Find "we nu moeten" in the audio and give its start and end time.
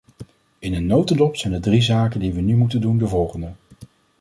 2.33-2.81